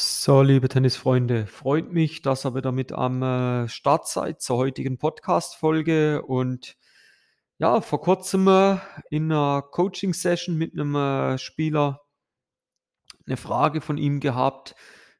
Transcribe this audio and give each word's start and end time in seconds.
So, 0.00 0.42
liebe 0.42 0.68
Tennisfreunde, 0.68 1.48
freut 1.48 1.90
mich, 1.92 2.22
dass 2.22 2.46
ihr 2.46 2.54
wieder 2.54 2.70
mit 2.70 2.92
am 2.92 3.20
äh, 3.20 3.68
Start 3.68 4.06
seid 4.06 4.40
zur 4.40 4.56
heutigen 4.56 4.96
Podcast-Folge. 4.96 6.22
Und 6.22 6.76
ja, 7.58 7.80
vor 7.80 8.00
kurzem 8.00 8.46
äh, 8.46 8.76
in 9.10 9.32
einer 9.32 9.60
Coaching-Session 9.60 10.56
mit 10.56 10.72
einem 10.72 10.94
äh, 10.94 11.36
Spieler 11.38 12.02
eine 13.26 13.36
Frage 13.36 13.80
von 13.80 13.98
ihm 13.98 14.20
gehabt. 14.20 14.76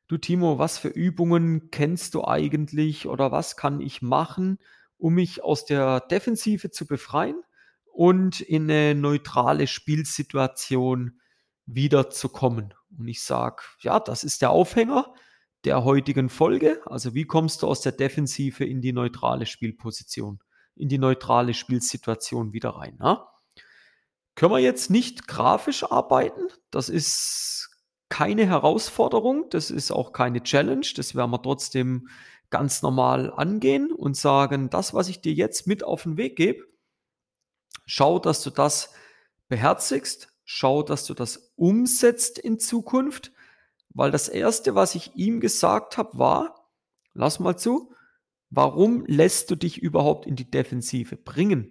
Du 0.07 0.17
Timo, 0.17 0.61
was 0.61 0.79
für 0.79 0.91
Übungen 0.91 1.73
kennst 1.73 2.15
du 2.15 2.25
eigentlich 2.25 3.09
oder 3.09 3.33
was 3.33 3.57
kann 3.57 3.81
ich 3.81 4.01
machen, 4.01 4.61
um 4.97 5.15
mich 5.15 5.43
aus 5.43 5.65
der 5.65 5.99
Defensive 6.03 6.71
zu 6.71 6.87
befreien 6.87 7.43
und 7.85 8.41
in 8.41 8.71
eine 8.71 8.95
neutrale 8.95 9.67
Spielsituation 9.67 11.19
wiederzukommen? 11.67 12.75
Und 12.99 13.09
ich 13.09 13.23
sage, 13.23 13.63
ja, 13.81 14.01
das 14.01 14.25
ist 14.25 14.43
der 14.43 14.51
Aufhänger 14.51 15.15
der 15.65 15.85
heutigen 15.85 16.29
Folge. 16.29 16.81
Also 16.87 17.15
wie 17.15 17.25
kommst 17.25 17.63
du 17.63 17.67
aus 17.67 17.81
der 17.81 17.93
Defensive 17.93 18.65
in 18.65 18.81
die 18.81 18.93
neutrale 18.93 19.47
Spielposition, 19.47 20.41
in 20.77 20.89
die 20.89 20.99
neutrale 20.99 21.55
Spielsituation 21.55 22.53
wieder 22.53 22.71
rein? 22.71 22.97
Na? 22.99 23.29
Können 24.35 24.53
wir 24.53 24.61
jetzt 24.61 24.91
nicht 24.91 25.27
grafisch 25.27 25.85
arbeiten? 25.85 26.49
Das 26.71 26.89
ist 26.89 27.71
keine 28.09 28.47
Herausforderung, 28.47 29.51
das 29.51 29.71
ist 29.71 29.91
auch 29.91 30.13
keine 30.13 30.43
Challenge, 30.43 30.87
das 30.97 31.15
werden 31.15 31.31
wir 31.31 31.43
trotzdem 31.43 32.09
ganz 32.51 32.81
normal 32.81 33.33
angehen 33.33 33.93
und 33.93 34.17
sagen, 34.17 34.71
das, 34.71 34.95
was 34.95 35.09
ich 35.09 35.21
dir 35.21 35.35
jetzt 35.35 35.67
mit 35.67 35.85
auf 35.85 36.05
den 36.05 36.17
Weg 36.17 36.37
gebe, 36.37 36.65
schau, 37.85 38.19
dass 38.19 38.43
du 38.43 38.51
das 38.51 38.95
beherzigst, 39.49 40.33
schau, 40.51 40.83
dass 40.83 41.05
du 41.05 41.13
das 41.13 41.53
umsetzt 41.57 42.39
in 42.39 42.59
Zukunft, 42.59 43.33
weil 43.91 44.11
das 44.11 44.31
Erste, 44.31 44.75
was 44.75 44.95
ich 44.95 45.15
ihm 45.15 45.41
gesagt 45.41 45.99
habe, 45.99 46.19
war, 46.19 46.73
lass 47.13 47.39
mal 47.39 47.59
zu, 47.59 47.93
warum 48.49 49.05
lässt 49.05 49.51
du 49.51 49.57
dich 49.57 49.83
überhaupt 49.83 50.27
in 50.27 50.37
die 50.37 50.51
Defensive 50.51 51.17
bringen? 51.17 51.71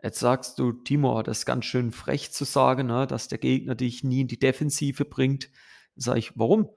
Jetzt 0.00 0.20
sagst 0.20 0.60
du, 0.60 0.70
Timo, 0.70 1.20
das 1.24 1.40
ist 1.40 1.46
ganz 1.46 1.64
schön 1.64 1.90
frech 1.90 2.30
zu 2.30 2.44
sagen, 2.44 2.86
ne, 2.86 3.08
dass 3.08 3.26
der 3.26 3.38
Gegner 3.38 3.74
dich 3.74 4.04
nie 4.04 4.20
in 4.20 4.28
die 4.28 4.38
Defensive 4.38 5.04
bringt. 5.04 5.50
Sag 5.96 6.16
ich, 6.16 6.38
warum? 6.38 6.70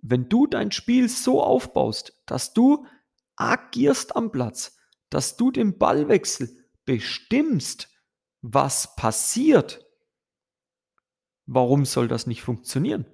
Wenn 0.00 0.28
du 0.28 0.46
dein 0.46 0.70
Spiel 0.70 1.08
so 1.08 1.42
aufbaust, 1.42 2.22
dass 2.24 2.52
du 2.52 2.86
agierst 3.34 4.14
am 4.14 4.30
Platz, 4.30 4.76
dass 5.10 5.36
du 5.36 5.50
den 5.50 5.76
Ballwechsel 5.76 6.56
bestimmst, 6.84 7.88
was 8.42 8.94
passiert, 8.94 9.84
Warum 11.54 11.84
soll 11.84 12.08
das 12.08 12.26
nicht 12.26 12.42
funktionieren? 12.42 13.04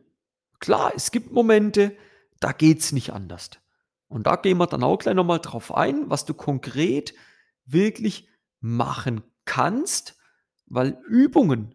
Klar, 0.60 0.92
es 0.94 1.10
gibt 1.10 1.32
Momente, 1.32 1.96
da 2.38 2.52
geht 2.52 2.78
es 2.78 2.92
nicht 2.92 3.12
anders. 3.12 3.50
Und 4.06 4.28
da 4.28 4.36
gehen 4.36 4.58
wir 4.58 4.68
dann 4.68 4.84
auch 4.84 4.98
gleich 4.98 5.16
nochmal 5.16 5.40
drauf 5.40 5.74
ein, 5.74 6.08
was 6.08 6.24
du 6.24 6.34
konkret 6.34 7.14
wirklich 7.66 8.28
machen 8.60 9.22
kannst, 9.44 10.16
weil 10.66 11.00
Übungen, 11.08 11.74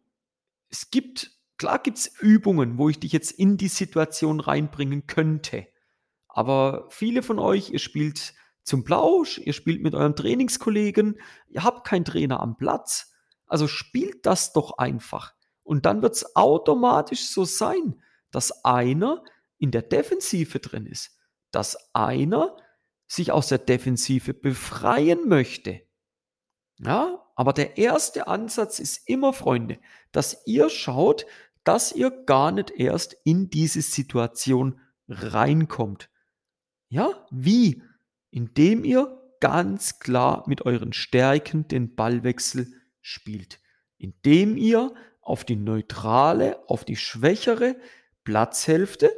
es 0.69 0.89
gibt, 0.89 1.31
klar 1.57 1.79
gibt 1.79 1.97
es 1.97 2.07
Übungen, 2.21 2.77
wo 2.77 2.87
ich 2.87 2.99
dich 2.99 3.11
jetzt 3.11 3.31
in 3.31 3.57
die 3.57 3.67
Situation 3.67 4.39
reinbringen 4.39 5.05
könnte. 5.05 5.67
Aber 6.29 6.87
viele 6.89 7.23
von 7.23 7.39
euch, 7.39 7.71
ihr 7.71 7.79
spielt 7.79 8.33
zum 8.63 8.85
Plausch, 8.85 9.37
ihr 9.37 9.53
spielt 9.53 9.83
mit 9.83 9.95
euren 9.95 10.15
Trainingskollegen, 10.15 11.19
ihr 11.49 11.65
habt 11.65 11.85
keinen 11.85 12.05
Trainer 12.05 12.39
am 12.39 12.55
Platz. 12.55 13.13
Also 13.47 13.67
spielt 13.67 14.25
das 14.25 14.53
doch 14.53 14.77
einfach. 14.77 15.33
Und 15.63 15.85
dann 15.85 16.01
wird 16.01 16.15
es 16.15 16.35
automatisch 16.35 17.27
so 17.27 17.45
sein, 17.45 18.01
dass 18.31 18.63
einer 18.65 19.23
in 19.57 19.71
der 19.71 19.81
Defensive 19.81 20.59
drin 20.59 20.85
ist, 20.85 21.17
dass 21.51 21.77
einer 21.93 22.57
sich 23.07 23.31
aus 23.31 23.47
der 23.47 23.59
Defensive 23.59 24.33
befreien 24.33 25.27
möchte. 25.27 25.81
Ja, 26.79 27.23
aber 27.35 27.53
der 27.53 27.77
erste 27.77 28.27
Ansatz 28.27 28.79
ist 28.79 29.07
immer, 29.07 29.33
Freunde, 29.33 29.79
dass 30.11 30.45
ihr 30.45 30.69
schaut, 30.69 31.25
dass 31.63 31.91
ihr 31.91 32.11
gar 32.11 32.51
nicht 32.51 32.71
erst 32.71 33.15
in 33.23 33.49
diese 33.49 33.81
Situation 33.81 34.81
reinkommt. 35.07 36.09
Ja, 36.89 37.25
wie? 37.31 37.81
Indem 38.31 38.83
ihr 38.83 39.19
ganz 39.39 39.99
klar 39.99 40.43
mit 40.47 40.65
euren 40.65 40.93
Stärken 40.93 41.67
den 41.67 41.95
Ballwechsel 41.95 42.73
spielt. 43.01 43.59
Indem 43.97 44.57
ihr 44.57 44.93
auf 45.23 45.45
die 45.45 45.55
neutrale, 45.55 46.67
auf 46.69 46.85
die 46.85 46.95
schwächere 46.95 47.75
Platzhälfte, 48.23 49.11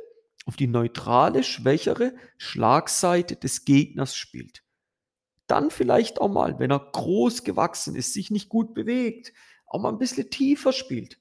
auf 0.46 0.56
die 0.56 0.68
neutrale, 0.68 1.44
schwächere 1.44 2.16
Schlagseite 2.38 3.36
des 3.36 3.66
Gegners 3.66 4.16
spielt. 4.16 4.64
Dann 5.48 5.72
vielleicht 5.72 6.22
auch 6.22 6.30
mal, 6.30 6.60
wenn 6.60 6.72
er 6.72 6.80
groß 6.80 7.44
gewachsen 7.44 7.96
ist, 7.96 8.14
sich 8.14 8.32
nicht 8.32 8.50
gut 8.50 8.74
bewegt, 8.74 9.34
auch 9.66 9.82
mal 9.82 9.90
ein 9.90 9.98
bisschen 9.98 10.30
tiefer 10.30 10.74
spielt. 10.74 11.20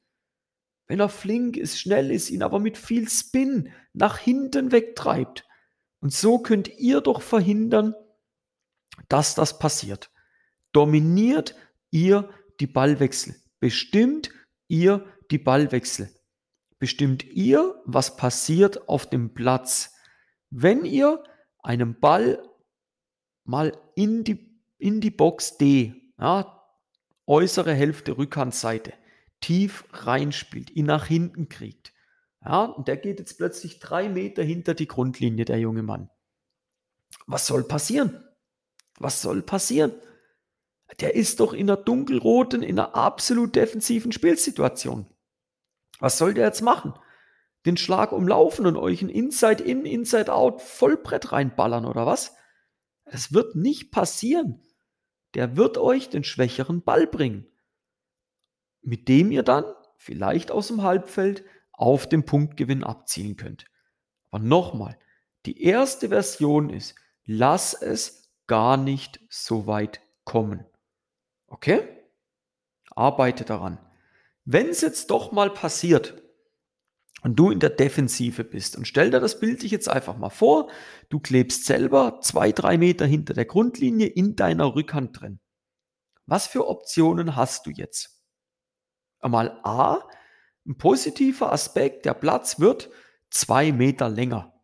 Wenn 0.86 1.00
er 1.00 1.08
flink 1.08 1.56
ist, 1.56 1.80
schnell 1.80 2.10
ist, 2.10 2.30
ihn 2.30 2.42
aber 2.42 2.58
mit 2.58 2.76
viel 2.76 3.08
Spin 3.08 3.72
nach 3.92 4.18
hinten 4.18 4.70
wegtreibt. 4.72 5.46
Und 6.00 6.12
so 6.12 6.38
könnt 6.38 6.78
ihr 6.78 7.00
doch 7.00 7.22
verhindern, 7.22 7.94
dass 9.08 9.34
das 9.34 9.58
passiert. 9.58 10.10
Dominiert 10.72 11.54
ihr 11.90 12.28
die 12.60 12.66
Ballwechsel. 12.66 13.36
Bestimmt 13.60 14.30
ihr 14.68 15.04
die 15.30 15.38
Ballwechsel. 15.38 16.10
Bestimmt 16.78 17.24
ihr, 17.24 17.80
was 17.84 18.16
passiert 18.16 18.88
auf 18.88 19.08
dem 19.08 19.34
Platz. 19.34 19.94
Wenn 20.50 20.84
ihr 20.84 21.22
einen 21.62 21.98
Ball 21.98 22.42
mal 23.44 23.72
in 23.94 24.24
die, 24.24 24.60
in 24.78 25.00
die 25.00 25.10
Box 25.10 25.56
D, 25.56 25.94
ja, 26.18 26.62
äußere 27.26 27.72
Hälfte 27.72 28.18
Rückhandseite, 28.18 28.92
tief 29.40 29.84
reinspielt, 29.92 30.70
ihn 30.70 30.86
nach 30.86 31.06
hinten 31.06 31.48
kriegt. 31.48 31.92
Ja, 32.44 32.64
und 32.64 32.88
der 32.88 32.96
geht 32.98 33.18
jetzt 33.18 33.38
plötzlich 33.38 33.78
drei 33.78 34.08
Meter 34.08 34.42
hinter 34.42 34.74
die 34.74 34.88
Grundlinie, 34.88 35.44
der 35.44 35.58
junge 35.58 35.82
Mann. 35.82 36.10
Was 37.26 37.46
soll 37.46 37.64
passieren? 37.64 38.22
Was 38.98 39.22
soll 39.22 39.42
passieren? 39.42 39.92
Der 41.00 41.14
ist 41.14 41.40
doch 41.40 41.52
in 41.52 41.70
einer 41.70 41.76
dunkelroten, 41.76 42.62
in 42.62 42.78
einer 42.78 42.94
absolut 42.94 43.56
defensiven 43.56 44.12
Spielsituation. 44.12 45.06
Was 45.98 46.18
soll 46.18 46.34
der 46.34 46.46
jetzt 46.46 46.62
machen? 46.62 46.94
Den 47.66 47.76
Schlag 47.76 48.12
umlaufen 48.12 48.66
und 48.66 48.76
euch 48.76 49.00
ein 49.02 49.08
Inside-In, 49.08 49.86
Inside-Out 49.86 50.60
Vollbrett 50.60 51.32
reinballern 51.32 51.86
oder 51.86 52.04
was? 52.04 52.36
Das 53.06 53.32
wird 53.32 53.56
nicht 53.56 53.90
passieren. 53.90 54.62
Der 55.34 55.56
wird 55.56 55.78
euch 55.78 56.10
den 56.10 56.24
schwächeren 56.24 56.82
Ball 56.82 57.06
bringen, 57.06 57.46
mit 58.82 59.08
dem 59.08 59.32
ihr 59.32 59.42
dann 59.42 59.64
vielleicht 59.96 60.50
aus 60.50 60.68
dem 60.68 60.82
Halbfeld 60.82 61.44
auf 61.72 62.08
den 62.08 62.24
Punktgewinn 62.24 62.84
abzielen 62.84 63.36
könnt. 63.36 63.66
Aber 64.30 64.42
nochmal, 64.42 64.98
die 65.46 65.62
erste 65.62 66.10
Version 66.10 66.70
ist, 66.70 66.94
lass 67.24 67.74
es 67.74 68.30
gar 68.46 68.76
nicht 68.76 69.20
so 69.28 69.66
weit 69.66 70.00
kommen. 70.24 70.64
Okay? 71.54 71.86
Arbeite 72.96 73.44
daran. 73.44 73.78
Wenn 74.44 74.68
es 74.68 74.80
jetzt 74.80 75.10
doch 75.10 75.30
mal 75.30 75.50
passiert 75.50 76.20
und 77.22 77.36
du 77.36 77.52
in 77.52 77.60
der 77.60 77.70
Defensive 77.70 78.42
bist 78.42 78.76
und 78.76 78.88
stell 78.88 79.12
dir 79.12 79.20
das 79.20 79.38
Bild 79.38 79.62
dich 79.62 79.70
jetzt 79.70 79.88
einfach 79.88 80.16
mal 80.16 80.30
vor, 80.30 80.68
du 81.10 81.20
klebst 81.20 81.64
selber 81.64 82.18
zwei, 82.22 82.50
drei 82.50 82.76
Meter 82.76 83.06
hinter 83.06 83.34
der 83.34 83.44
Grundlinie 83.44 84.08
in 84.08 84.34
deiner 84.34 84.74
Rückhand 84.74 85.20
drin. 85.20 85.38
Was 86.26 86.48
für 86.48 86.66
Optionen 86.66 87.36
hast 87.36 87.66
du 87.66 87.70
jetzt? 87.70 88.20
Einmal 89.20 89.60
A, 89.62 90.00
ein 90.66 90.76
positiver 90.76 91.52
Aspekt, 91.52 92.04
der 92.04 92.14
Platz 92.14 92.58
wird 92.58 92.90
zwei 93.30 93.70
Meter 93.70 94.08
länger. 94.08 94.60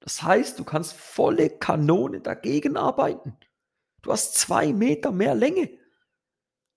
Das 0.00 0.24
heißt, 0.24 0.58
du 0.58 0.64
kannst 0.64 0.94
volle 0.94 1.50
Kanone 1.50 2.20
dagegen 2.20 2.76
arbeiten. 2.76 3.36
Du 4.02 4.10
hast 4.10 4.34
zwei 4.34 4.72
Meter 4.72 5.12
mehr 5.12 5.36
Länge. 5.36 5.81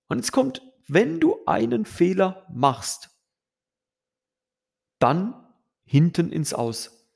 Und 0.07 0.17
jetzt 0.17 0.31
kommt, 0.31 0.61
wenn 0.87 1.19
du 1.19 1.45
einen 1.45 1.85
Fehler 1.85 2.45
machst, 2.53 3.09
dann 4.99 5.33
hinten 5.83 6.31
ins 6.31 6.53
Aus. 6.53 7.09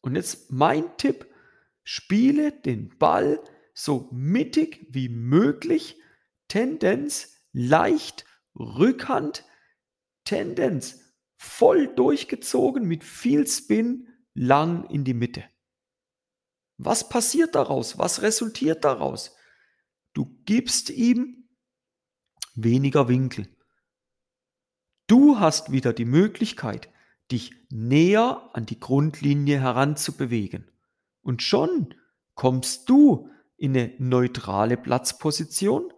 Und 0.00 0.16
jetzt 0.16 0.50
mein 0.50 0.96
Tipp, 0.96 1.26
spiele 1.82 2.52
den 2.52 2.96
Ball 2.98 3.42
so 3.74 4.08
mittig 4.12 4.86
wie 4.90 5.08
möglich, 5.08 5.98
Tendenz 6.48 7.36
leicht, 7.52 8.24
Rückhand, 8.54 9.44
Tendenz 10.24 11.00
voll 11.36 11.94
durchgezogen 11.94 12.86
mit 12.86 13.04
viel 13.04 13.46
Spin 13.46 14.08
lang 14.34 14.84
in 14.90 15.04
die 15.04 15.14
Mitte. 15.14 15.44
Was 16.76 17.08
passiert 17.08 17.54
daraus? 17.54 17.98
Was 17.98 18.22
resultiert 18.22 18.84
daraus? 18.84 19.34
Du 20.12 20.26
gibst 20.44 20.90
ihm 20.90 21.39
weniger 22.64 23.08
Winkel. 23.08 23.48
Du 25.06 25.40
hast 25.40 25.72
wieder 25.72 25.92
die 25.92 26.04
Möglichkeit, 26.04 26.88
dich 27.30 27.52
näher 27.70 28.50
an 28.52 28.66
die 28.66 28.78
Grundlinie 28.78 29.60
heranzubewegen. 29.60 30.70
Und 31.22 31.42
schon 31.42 31.94
kommst 32.34 32.88
du 32.88 33.28
in 33.56 33.76
eine 33.76 33.92
neutrale 33.98 34.76
Platzposition 34.76 35.92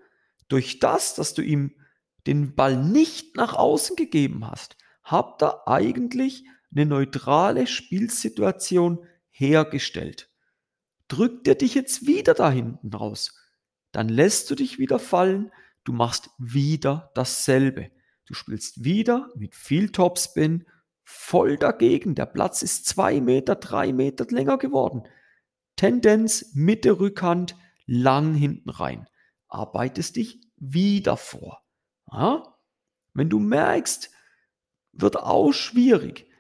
durch 0.48 0.78
das, 0.78 1.14
dass 1.14 1.34
du 1.34 1.42
ihm 1.42 1.74
den 2.26 2.54
Ball 2.54 2.76
nicht 2.76 3.36
nach 3.36 3.54
außen 3.54 3.96
gegeben 3.96 4.46
hast. 4.46 4.76
Habt 5.02 5.42
ihr 5.42 5.66
eigentlich 5.68 6.44
eine 6.74 6.86
neutrale 6.86 7.66
Spielsituation 7.66 9.06
hergestellt. 9.30 10.30
Drückt 11.08 11.46
er 11.48 11.54
dich 11.54 11.74
jetzt 11.74 12.06
wieder 12.06 12.34
da 12.34 12.50
hinten 12.50 12.92
raus, 12.94 13.38
dann 13.92 14.08
lässt 14.08 14.50
du 14.50 14.54
dich 14.54 14.78
wieder 14.78 14.98
fallen, 14.98 15.52
du 15.84 15.92
machst 15.92 16.30
wieder 16.38 17.10
dasselbe. 17.14 17.90
Du 18.26 18.34
spielst 18.34 18.84
wieder 18.84 19.28
mit 19.34 19.54
viel 19.54 19.90
Topspin, 19.90 20.66
voll 21.04 21.56
dagegen. 21.56 22.14
Der 22.14 22.26
Platz 22.26 22.62
ist 22.62 22.86
zwei 22.86 23.20
Meter, 23.20 23.56
drei 23.56 23.92
Meter 23.92 24.26
länger 24.30 24.58
geworden. 24.58 25.02
Tendenz 25.76 26.52
Mitte 26.54 27.00
Rückhand, 27.00 27.56
lang 27.86 28.34
hinten 28.34 28.70
rein. 28.70 29.06
Arbeitest 29.48 30.16
dich 30.16 30.40
wieder 30.56 31.16
vor. 31.16 31.62
Ja? 32.10 32.56
Wenn 33.14 33.28
du 33.28 33.38
merkst, 33.38 34.10
wird 34.92 35.16
auch 35.16 35.52
schwierig, 35.52 36.30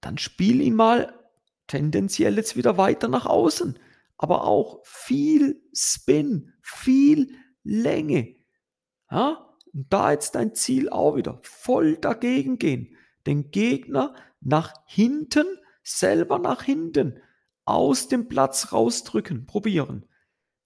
dann 0.00 0.18
spiel 0.18 0.60
ihn 0.60 0.74
mal 0.74 1.18
tendenziell 1.66 2.36
jetzt 2.36 2.56
wieder 2.56 2.76
weiter 2.76 3.08
nach 3.08 3.26
außen. 3.26 3.78
Aber 4.16 4.44
auch 4.44 4.80
viel 4.84 5.62
Spin, 5.72 6.52
viel 6.60 7.34
Länge. 7.64 8.36
Ja? 9.12 9.46
Und 9.72 9.92
da 9.92 10.10
jetzt 10.10 10.34
dein 10.34 10.54
Ziel 10.54 10.88
auch 10.88 11.16
wieder 11.16 11.38
voll 11.42 11.96
dagegen 11.96 12.58
gehen. 12.58 12.96
Den 13.26 13.50
Gegner 13.50 14.14
nach 14.40 14.74
hinten, 14.86 15.46
selber 15.82 16.38
nach 16.38 16.62
hinten, 16.62 17.20
aus 17.64 18.08
dem 18.08 18.28
Platz 18.28 18.72
rausdrücken, 18.72 19.46
probieren. 19.46 20.06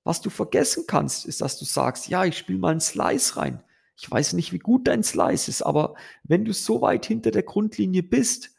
Was 0.04 0.20
du 0.20 0.30
vergessen 0.30 0.84
kannst, 0.86 1.26
ist, 1.26 1.40
dass 1.40 1.58
du 1.58 1.64
sagst, 1.64 2.08
ja, 2.08 2.24
ich 2.24 2.38
spiele 2.38 2.58
mal 2.58 2.70
einen 2.70 2.80
Slice 2.80 3.36
rein. 3.36 3.62
Ich 3.98 4.10
weiß 4.10 4.34
nicht, 4.34 4.52
wie 4.52 4.58
gut 4.58 4.86
dein 4.86 5.02
Slice 5.02 5.48
ist, 5.48 5.62
aber 5.62 5.94
wenn 6.22 6.44
du 6.44 6.52
so 6.52 6.80
weit 6.80 7.06
hinter 7.06 7.30
der 7.30 7.42
Grundlinie 7.42 8.02
bist, 8.02 8.50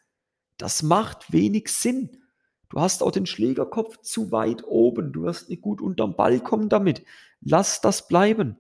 das 0.57 0.83
macht 0.83 1.31
wenig 1.31 1.69
Sinn. 1.69 2.23
Du 2.69 2.81
hast 2.81 3.01
auch 3.01 3.11
den 3.11 3.25
Schlägerkopf 3.25 4.01
zu 4.01 4.31
weit 4.31 4.63
oben. 4.65 5.13
Du 5.13 5.23
wirst 5.23 5.49
nicht 5.49 5.61
gut 5.61 5.79
unterm 5.81 6.15
Ball 6.15 6.39
kommen 6.39 6.69
damit. 6.69 7.03
Lass 7.39 7.81
das 7.81 8.07
bleiben. 8.07 8.57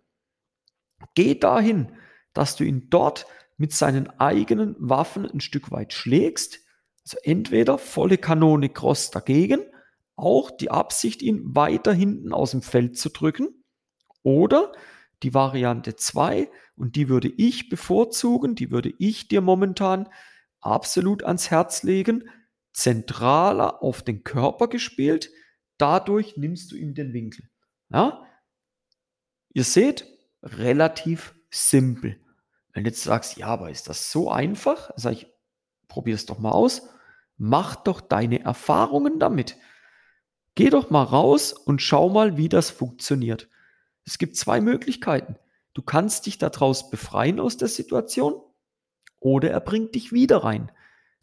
Geh 1.15 1.35
dahin, 1.35 1.91
dass 2.33 2.55
du 2.55 2.63
ihn 2.63 2.89
dort 2.89 3.25
mit 3.57 3.73
seinen 3.73 4.07
eigenen 4.19 4.75
Waffen 4.79 5.25
ein 5.25 5.39
Stück 5.39 5.71
weit 5.71 5.93
schlägst. 5.93 6.59
Also 7.03 7.17
entweder 7.23 7.77
volle 7.77 8.17
Kanone 8.17 8.69
Cross 8.69 9.11
dagegen, 9.11 9.61
auch 10.15 10.51
die 10.51 10.71
Absicht, 10.71 11.21
ihn 11.21 11.55
weiter 11.55 11.93
hinten 11.93 12.33
aus 12.33 12.51
dem 12.51 12.61
Feld 12.61 12.97
zu 12.97 13.09
drücken, 13.09 13.63
oder 14.23 14.73
die 15.23 15.33
Variante 15.33 15.95
2, 15.95 16.49
und 16.75 16.95
die 16.95 17.07
würde 17.09 17.29
ich 17.29 17.69
bevorzugen, 17.69 18.55
die 18.55 18.71
würde 18.71 18.93
ich 18.99 19.27
dir 19.27 19.41
momentan 19.41 20.09
absolut 20.59 21.23
ans 21.23 21.49
Herz 21.49 21.83
legen, 21.83 22.29
zentraler 22.73 23.81
auf 23.81 24.03
den 24.03 24.23
Körper 24.23 24.67
gespielt, 24.67 25.31
dadurch 25.77 26.37
nimmst 26.37 26.71
du 26.71 26.75
ihm 26.75 26.93
den 26.93 27.13
Winkel. 27.13 27.49
Ja? 27.89 28.23
Ihr 29.53 29.63
seht, 29.63 30.05
relativ 30.47 31.35
simpel. 31.49 32.19
Wenn 32.73 32.83
du 32.83 32.89
jetzt 32.89 33.03
sagst, 33.03 33.37
ja, 33.37 33.47
aber 33.47 33.69
ist 33.69 33.89
das 33.89 34.11
so 34.11 34.29
einfach? 34.31 34.91
Sag 34.95 35.13
ich, 35.13 35.27
probier 35.87 36.15
es 36.15 36.25
doch 36.25 36.39
mal 36.39 36.51
aus. 36.51 36.89
Mach 37.37 37.75
doch 37.75 38.01
deine 38.01 38.43
Erfahrungen 38.43 39.19
damit. 39.19 39.57
Geh 40.55 40.69
doch 40.69 40.89
mal 40.89 41.03
raus 41.03 41.53
und 41.53 41.81
schau 41.81 42.09
mal, 42.09 42.37
wie 42.37 42.49
das 42.49 42.69
funktioniert. 42.69 43.47
Es 44.05 44.17
gibt 44.17 44.35
zwei 44.35 44.61
Möglichkeiten. 44.61 45.35
Du 45.73 45.81
kannst 45.81 46.25
dich 46.25 46.39
daraus 46.39 46.89
befreien 46.89 47.39
aus 47.39 47.57
der 47.57 47.67
Situation 47.67 48.41
oder 49.19 49.51
er 49.51 49.59
bringt 49.59 49.93
dich 49.93 50.11
wieder 50.11 50.43
rein. 50.43 50.71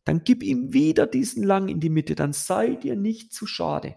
Dann 0.05 0.23
gib 0.23 0.43
ihm 0.43 0.73
wieder 0.73 1.07
diesen 1.07 1.43
Lang 1.43 1.69
in 1.69 1.81
die 1.81 1.89
Mitte, 1.89 2.15
dann 2.15 2.33
sei 2.33 2.75
dir 2.75 2.95
nicht 2.95 3.33
zu 3.33 3.47
schade. 3.47 3.97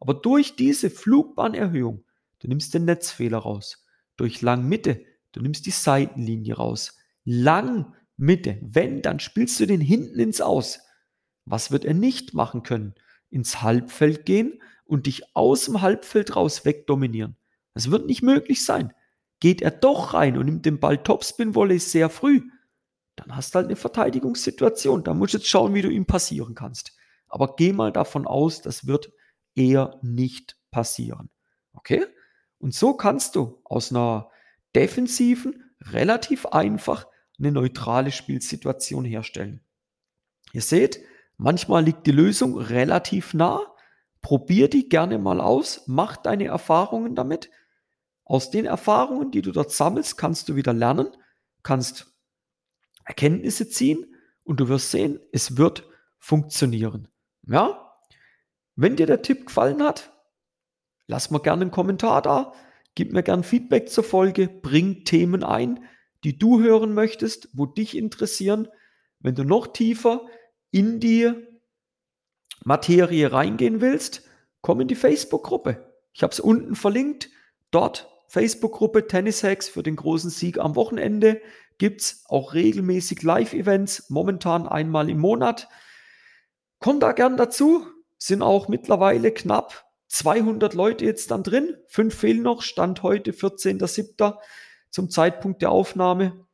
Aber 0.00 0.14
durch 0.14 0.56
diese 0.56 0.90
Flugbahnerhöhung, 0.90 2.04
du 2.40 2.48
nimmst 2.48 2.74
den 2.74 2.86
Netzfehler 2.86 3.38
raus. 3.38 3.81
Durch 4.22 4.40
Lang 4.40 4.68
Mitte, 4.68 5.04
du 5.32 5.40
nimmst 5.40 5.66
die 5.66 5.72
Seitenlinie 5.72 6.54
raus. 6.54 6.96
Lang 7.24 7.92
Mitte, 8.16 8.56
wenn, 8.62 9.02
dann 9.02 9.18
spielst 9.18 9.58
du 9.58 9.66
den 9.66 9.80
hinten 9.80 10.16
ins 10.20 10.40
Aus. 10.40 10.78
Was 11.44 11.72
wird 11.72 11.84
er 11.84 11.94
nicht 11.94 12.32
machen 12.32 12.62
können? 12.62 12.94
Ins 13.30 13.62
Halbfeld 13.62 14.24
gehen 14.24 14.62
und 14.84 15.06
dich 15.06 15.34
aus 15.34 15.64
dem 15.64 15.82
Halbfeld 15.82 16.36
raus 16.36 16.64
wegdominieren. 16.64 17.34
Das 17.74 17.90
wird 17.90 18.06
nicht 18.06 18.22
möglich 18.22 18.64
sein. 18.64 18.92
Geht 19.40 19.60
er 19.60 19.72
doch 19.72 20.14
rein 20.14 20.38
und 20.38 20.46
nimmt 20.46 20.66
den 20.66 20.78
Ball 20.78 21.02
Topspin 21.02 21.56
Volley 21.56 21.80
sehr 21.80 22.08
früh, 22.08 22.42
dann 23.16 23.34
hast 23.34 23.52
du 23.52 23.56
halt 23.56 23.66
eine 23.66 23.74
Verteidigungssituation. 23.74 25.02
Da 25.02 25.14
musst 25.14 25.34
du 25.34 25.38
jetzt 25.38 25.48
schauen, 25.48 25.74
wie 25.74 25.82
du 25.82 25.90
ihm 25.90 26.06
passieren 26.06 26.54
kannst. 26.54 26.96
Aber 27.26 27.56
geh 27.56 27.72
mal 27.72 27.90
davon 27.90 28.28
aus, 28.28 28.62
das 28.62 28.86
wird 28.86 29.10
eher 29.56 29.98
nicht 30.00 30.60
passieren. 30.70 31.28
Okay? 31.72 32.06
Und 32.62 32.72
so 32.74 32.94
kannst 32.94 33.34
du 33.34 33.60
aus 33.64 33.90
einer 33.90 34.30
defensiven 34.76 35.64
relativ 35.80 36.46
einfach 36.46 37.08
eine 37.36 37.50
neutrale 37.50 38.12
Spielsituation 38.12 39.04
herstellen. 39.04 39.64
Ihr 40.52 40.62
seht, 40.62 41.00
manchmal 41.36 41.84
liegt 41.84 42.06
die 42.06 42.12
Lösung 42.12 42.56
relativ 42.56 43.34
nah. 43.34 43.60
Probier 44.20 44.70
die 44.70 44.88
gerne 44.88 45.18
mal 45.18 45.40
aus, 45.40 45.82
mach 45.88 46.16
deine 46.16 46.44
Erfahrungen 46.44 47.16
damit. 47.16 47.50
Aus 48.22 48.52
den 48.52 48.66
Erfahrungen, 48.66 49.32
die 49.32 49.42
du 49.42 49.50
dort 49.50 49.72
sammelst, 49.72 50.16
kannst 50.16 50.48
du 50.48 50.54
wieder 50.54 50.72
lernen, 50.72 51.08
kannst 51.64 52.14
Erkenntnisse 53.04 53.68
ziehen 53.68 54.14
und 54.44 54.60
du 54.60 54.68
wirst 54.68 54.92
sehen, 54.92 55.18
es 55.32 55.56
wird 55.56 55.82
funktionieren. 56.20 57.08
Ja? 57.44 57.92
Wenn 58.76 58.94
dir 58.94 59.06
der 59.06 59.22
Tipp 59.22 59.46
gefallen 59.46 59.82
hat, 59.82 60.12
lass 61.12 61.30
mir 61.30 61.40
gerne 61.40 61.60
einen 61.62 61.70
Kommentar 61.70 62.22
da, 62.22 62.54
gib 62.94 63.12
mir 63.12 63.22
gerne 63.22 63.42
Feedback 63.42 63.90
zur 63.90 64.02
Folge, 64.02 64.48
bring 64.48 65.04
Themen 65.04 65.44
ein, 65.44 65.84
die 66.24 66.38
du 66.38 66.60
hören 66.60 66.94
möchtest, 66.94 67.50
wo 67.52 67.66
dich 67.66 67.96
interessieren. 67.96 68.66
Wenn 69.20 69.34
du 69.34 69.44
noch 69.44 69.66
tiefer 69.66 70.26
in 70.70 71.00
die 71.00 71.30
Materie 72.64 73.30
reingehen 73.30 73.82
willst, 73.82 74.22
komm 74.62 74.80
in 74.80 74.88
die 74.88 74.94
Facebook-Gruppe. 74.94 75.92
Ich 76.14 76.22
habe 76.22 76.32
es 76.32 76.40
unten 76.40 76.76
verlinkt. 76.76 77.28
Dort 77.70 78.08
Facebook-Gruppe 78.28 79.06
Tennis 79.06 79.44
Hacks 79.44 79.68
für 79.68 79.82
den 79.82 79.96
großen 79.96 80.30
Sieg 80.30 80.58
am 80.58 80.76
Wochenende 80.76 81.42
gibt 81.76 82.00
es 82.00 82.24
auch 82.28 82.54
regelmäßig 82.54 83.22
Live-Events, 83.22 84.08
momentan 84.08 84.66
einmal 84.66 85.10
im 85.10 85.18
Monat. 85.18 85.68
Komm 86.78 87.00
da 87.00 87.12
gern 87.12 87.36
dazu, 87.36 87.86
sind 88.16 88.40
auch 88.40 88.68
mittlerweile 88.68 89.30
knapp 89.30 89.81
200 90.12 90.74
Leute 90.74 91.06
jetzt 91.06 91.30
dann 91.30 91.42
drin. 91.42 91.74
Fünf 91.88 92.14
fehlen 92.14 92.42
noch, 92.42 92.60
Stand 92.60 93.02
heute 93.02 93.32
14.07. 93.32 94.36
zum 94.90 95.08
Zeitpunkt 95.08 95.62
der 95.62 95.70
Aufnahme. 95.70 96.46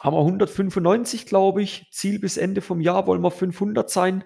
Haben 0.00 0.16
wir 0.16 0.20
195, 0.20 1.26
glaube 1.26 1.62
ich. 1.62 1.86
Ziel 1.92 2.18
bis 2.18 2.38
Ende 2.38 2.62
vom 2.62 2.80
Jahr 2.80 3.06
wollen 3.06 3.20
wir 3.20 3.30
500 3.30 3.90
sein. 3.90 4.24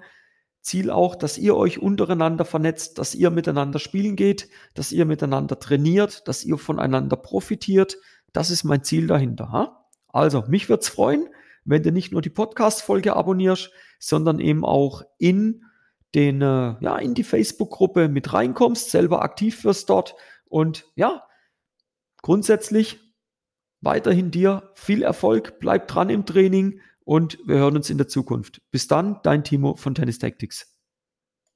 Ziel 0.60 0.90
auch, 0.90 1.16
dass 1.16 1.38
ihr 1.38 1.56
euch 1.56 1.80
untereinander 1.80 2.44
vernetzt, 2.44 2.98
dass 2.98 3.16
ihr 3.16 3.30
miteinander 3.30 3.80
spielen 3.80 4.14
geht, 4.14 4.48
dass 4.74 4.92
ihr 4.92 5.06
miteinander 5.06 5.58
trainiert, 5.58 6.28
dass 6.28 6.44
ihr 6.44 6.56
voneinander 6.56 7.16
profitiert. 7.16 7.98
Das 8.32 8.50
ist 8.50 8.62
mein 8.62 8.84
Ziel 8.84 9.08
dahinter. 9.08 9.50
Ha? 9.50 9.88
Also, 10.06 10.44
mich 10.46 10.68
würde 10.68 10.82
es 10.82 10.88
freuen, 10.88 11.28
wenn 11.64 11.82
du 11.82 11.90
nicht 11.90 12.12
nur 12.12 12.22
die 12.22 12.30
Podcast-Folge 12.30 13.16
abonnierst, 13.16 13.72
sondern 13.98 14.38
eben 14.38 14.64
auch 14.64 15.02
in 15.18 15.64
den, 16.14 16.42
äh, 16.42 16.74
ja, 16.80 16.96
in 16.96 17.14
die 17.14 17.24
Facebook-Gruppe 17.24 18.08
mit 18.08 18.32
reinkommst, 18.32 18.90
selber 18.90 19.22
aktiv 19.22 19.64
wirst 19.64 19.90
dort 19.90 20.14
und 20.46 20.86
ja, 20.94 21.22
grundsätzlich 22.22 22.98
weiterhin 23.80 24.30
dir 24.30 24.70
viel 24.74 25.02
Erfolg, 25.02 25.58
bleib 25.60 25.88
dran 25.88 26.10
im 26.10 26.26
Training 26.26 26.80
und 27.04 27.38
wir 27.46 27.56
hören 27.56 27.76
uns 27.76 27.90
in 27.90 27.98
der 27.98 28.08
Zukunft. 28.08 28.62
Bis 28.70 28.86
dann, 28.86 29.20
dein 29.22 29.44
Timo 29.44 29.76
von 29.76 29.94
Tennis 29.94 30.18
Tactics. 30.18 30.69